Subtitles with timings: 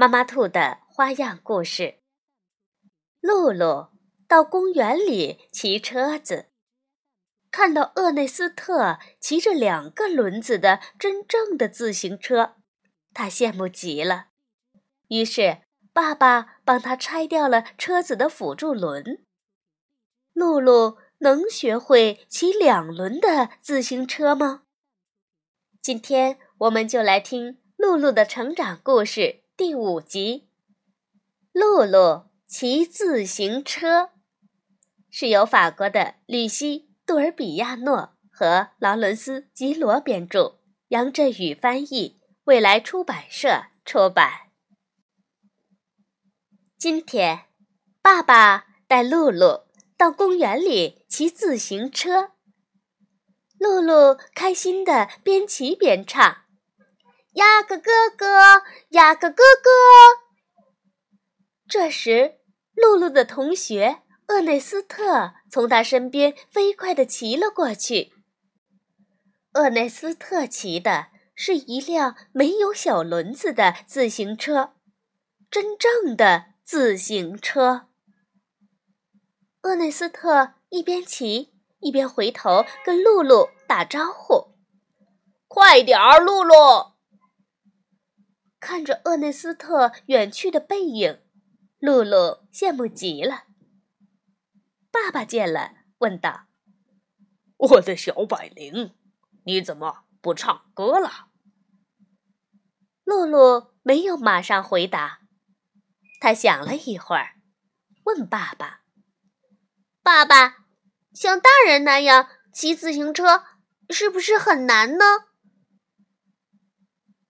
[0.00, 1.96] 妈妈兔的花样故事。
[3.20, 3.88] 露露
[4.28, 6.50] 到公园里骑车子，
[7.50, 12.54] 看到厄内斯特骑着两个轮子的真正的自行车，
[13.12, 14.28] 他羡慕极了。
[15.08, 19.24] 于是爸爸帮他拆掉了车子的辅助轮。
[20.32, 24.62] 露露能学会骑两轮的自行车吗？
[25.82, 29.40] 今天我们就来听露露的成长故事。
[29.58, 30.46] 第五集，
[31.50, 34.10] 露露骑自行车，
[35.10, 44.52] 是由法国的吕西·杜尔比亚诺和劳伦斯·吉罗编著，杨振宇翻译，未来出版社出版。
[46.78, 47.46] 今天，
[48.00, 49.64] 爸爸带露露
[49.96, 52.30] 到公园里骑自行车，
[53.58, 56.44] 露露开心的边骑边唱。
[57.38, 59.70] 呀个哥哥，呀个哥哥！
[61.68, 62.40] 这时，
[62.74, 68.12] 露露的同学厄内斯特从他身边飞快地骑了过去。
[69.54, 74.74] 厄内斯特骑的是一辆没有小轮子的自行车，
[75.48, 77.86] 真正的自行车。
[79.62, 84.56] 厄内斯特一边骑一边回头跟露露打招呼
[85.46, 86.54] ：“快点儿，露露！”
[88.60, 91.22] 看着厄内斯特远去的背影，
[91.78, 93.44] 露露羡慕极了。
[94.90, 96.46] 爸爸见了，问道
[97.56, 98.94] ：“我的小百灵，
[99.44, 101.28] 你怎么不唱歌了？”
[103.04, 105.20] 露露没有马上回答，
[106.20, 107.36] 他想了一会儿，
[108.04, 108.82] 问爸爸
[110.02, 110.66] ：“爸爸，
[111.14, 113.44] 像大人那样骑自行车，
[113.88, 115.04] 是不是很难呢？”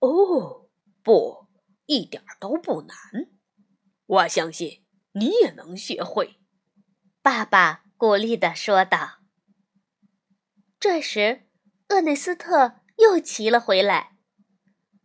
[0.00, 0.57] 哦。
[1.08, 1.46] 不，
[1.86, 3.30] 一点都不难。
[4.04, 6.38] 我相信你也能学会。”
[7.24, 9.20] 爸爸鼓励的说道。
[10.78, 11.48] 这时，
[11.88, 14.18] 厄内斯特又骑了回来，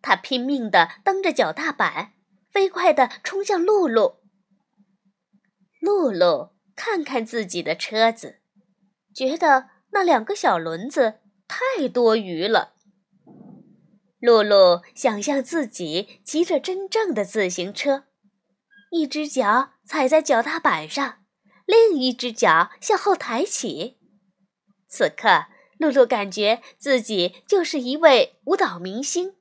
[0.02, 2.16] 他拼命的蹬着脚踏板，
[2.52, 4.18] 飞快的冲向露露。
[5.80, 8.42] 露露看看自己的车子，
[9.16, 12.73] 觉得那两个小轮子太多余了。
[14.24, 18.06] 露露想象自己骑着真正的自行车，
[18.90, 21.26] 一只脚踩在脚踏板上，
[21.66, 23.98] 另一只脚向后抬起。
[24.88, 25.48] 此刻，
[25.78, 29.36] 露露感觉自己就是一位舞蹈明星。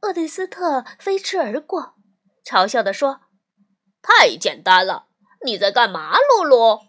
[0.00, 1.96] 厄内斯特飞驰而过，
[2.46, 3.20] 嘲笑地说
[4.00, 5.08] ：“太简单了，
[5.44, 6.86] 你在干嘛，露露？”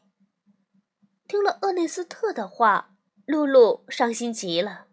[1.27, 2.95] 听了厄内斯特的话，
[3.25, 4.86] 露露伤心极了。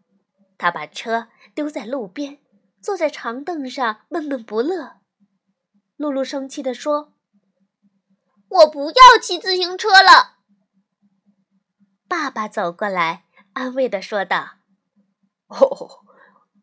[0.56, 2.40] 他把车丢在路边，
[2.80, 5.00] 坐在长凳上闷闷不乐。
[5.96, 7.14] 露露生气地说
[8.48, 10.38] ：“我不要骑自行车了。”
[12.08, 14.58] 爸爸走过来，安慰地说道
[15.48, 16.04] ：“哦，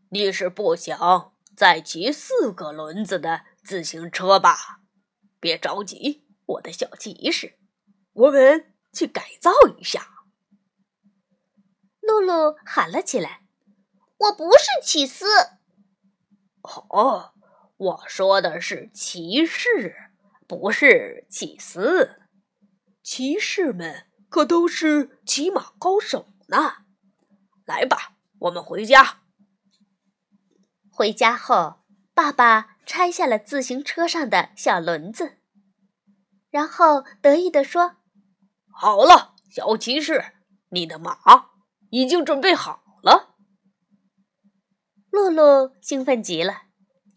[0.09, 4.81] 你是不想再骑四个轮子的自行车吧？
[5.39, 7.57] 别着急，我的小骑士，
[8.13, 10.07] 我们去改造一下。”
[12.01, 13.40] 露露喊了起来。
[14.21, 15.25] 我不是起司。
[16.61, 17.33] 哦，
[17.77, 19.95] 我说的是骑士，
[20.47, 22.21] 不是起司。
[23.01, 26.83] 骑士们可都是骑马高手呢。
[27.65, 29.21] 来吧，我们回家。
[30.91, 31.81] 回家后，
[32.13, 35.39] 爸爸拆下了自行车上的小轮子，
[36.51, 37.95] 然后得意地说
[38.69, 40.33] ：“好了，小骑士，
[40.69, 41.17] 你的马
[41.89, 42.83] 已经准备好”
[45.13, 46.63] 露露兴奋极了，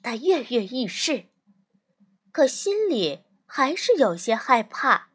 [0.02, 1.26] 她跃跃欲试，
[2.32, 5.10] 可心里还是有些害怕。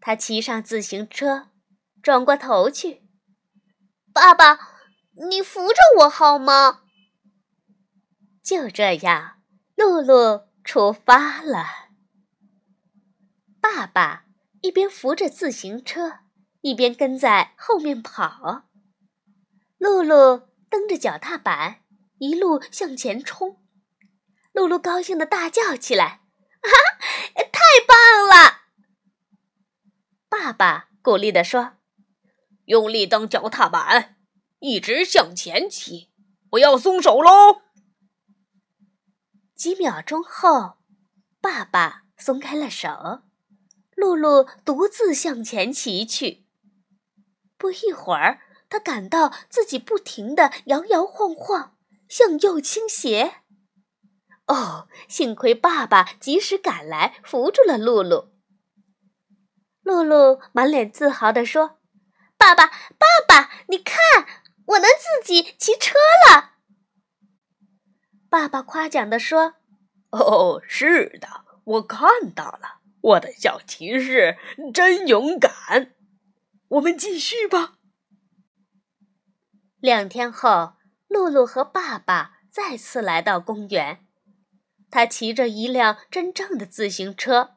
[0.00, 1.48] 她骑上自行车，
[2.00, 3.02] 转过头去
[4.14, 4.56] ：“爸爸，
[5.28, 6.82] 你扶着我好吗？”
[8.40, 9.42] 就这样，
[9.74, 11.88] 露露出发了。
[13.60, 14.26] 爸爸
[14.60, 16.20] 一边扶着自行车，
[16.60, 18.68] 一边跟在后面跑。
[19.76, 20.46] 露露。
[20.70, 21.82] 蹬着脚踏板，
[22.18, 23.62] 一路向前冲，
[24.52, 26.22] 露露高兴的大叫起来
[26.62, 26.70] ：“啊，
[27.34, 28.62] 太棒了！”
[30.28, 31.76] 爸爸鼓励地说
[32.66, 34.16] ：“用力蹬脚踏板，
[34.58, 36.10] 一直向前骑，
[36.50, 37.62] 不要松手喽。”
[39.56, 40.78] 几秒钟后，
[41.40, 43.22] 爸爸松开了手，
[43.96, 46.46] 露露独自向前骑去。
[47.56, 51.76] 不一会儿，他感到自己不停地摇摇晃晃，
[52.08, 53.36] 向右倾斜。
[54.46, 58.30] 哦，幸亏爸爸及时赶来，扶住了露露。
[59.82, 61.78] 露露满脸自豪地说
[62.36, 63.96] ：“爸爸，爸爸，你看，
[64.66, 65.94] 我能自己骑车
[66.28, 66.52] 了。”
[68.28, 69.54] 爸爸夸奖地说
[70.12, 74.36] ：“哦，是的，我看到了，我的小骑士
[74.74, 75.94] 真勇敢。
[76.68, 77.76] 我们继续吧。”
[79.80, 80.74] 两天后，
[81.06, 84.06] 露露和爸爸再次来到公园。
[84.90, 87.56] 他骑着一辆真正的自行车，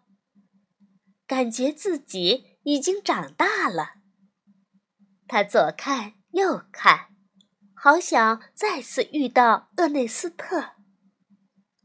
[1.25, 3.94] 感觉自己已经长大了。
[5.27, 7.07] 他左看右看。
[7.73, 10.74] 好想再次遇到厄内斯特。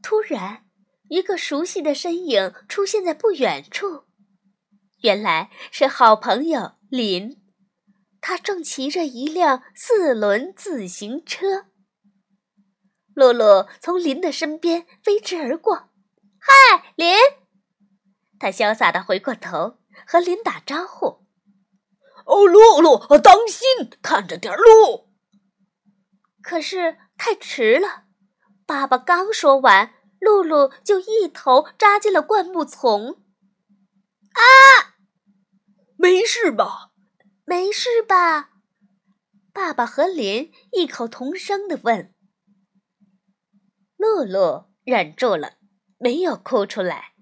[0.03, 0.67] 突然，
[1.09, 4.03] 一个熟悉的身影出现在不远处，
[5.01, 7.41] 原来是好朋友林。
[8.27, 11.67] 他正骑着一辆四轮自行车。
[13.13, 15.87] 露露从林的身边飞驰而过。
[16.37, 17.15] “嗨，林！”
[18.37, 21.25] 他潇洒地回过头和林打招呼。
[22.27, 25.07] “哦，露露，当心，看着点路。”
[26.43, 28.03] 可是太迟了，
[28.65, 33.23] 爸爸刚说完，露露就一头扎进了灌木丛。
[34.33, 34.99] 啊！
[35.95, 36.91] 没事吧？
[37.49, 38.49] 没事吧？
[39.53, 42.13] 爸爸和林异口同声地问。
[43.95, 45.53] 露露忍住了，
[45.97, 47.13] 没有哭出来。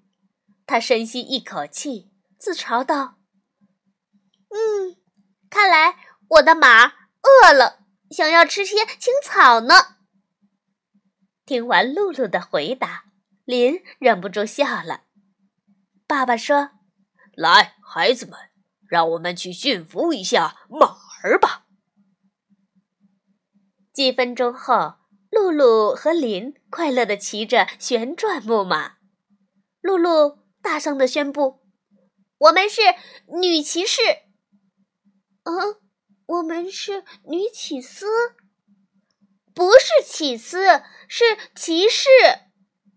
[0.66, 3.20] 她深吸一口气，自嘲道
[4.50, 4.98] ：“嗯，
[5.48, 5.96] 看来
[6.30, 6.86] 我的马
[7.22, 9.98] 饿了。”想要吃些青草呢。
[11.46, 13.06] 听完露露的回答，
[13.44, 15.04] 林忍不住笑了。
[16.08, 16.72] 爸爸说
[17.38, 18.40] ：“来，孩子们，
[18.96, 21.66] 让我们去驯服一下马儿吧。”
[23.94, 24.96] 几分钟后，
[25.30, 28.94] 露露和林快乐地骑着旋转木马。
[29.82, 31.60] 露露大声地宣布
[32.40, 32.82] ：“我们是
[33.42, 34.02] 女骑士。”
[35.44, 35.82] 嗯。
[36.28, 38.08] 我们是女起司，
[39.54, 41.24] 不是起司，是
[41.56, 42.10] 骑士。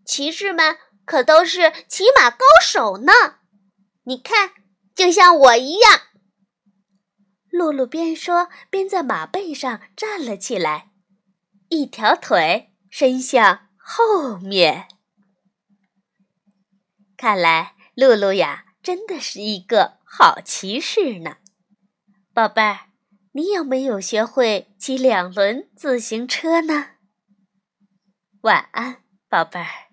[0.06, 3.12] 骑士们可都是骑马高手呢。
[4.05, 4.53] 你看，
[4.99, 6.00] 就像我一样。
[7.50, 10.91] 露露边说边在马背上站了起来，
[11.69, 14.89] 一条腿伸向后面。
[17.17, 21.37] 看来露露呀，真的是一个好骑士呢，
[22.35, 22.89] 宝贝儿。
[23.35, 26.97] 你有没有学会骑两轮自行车呢？
[28.41, 29.88] 晚安，宝贝儿。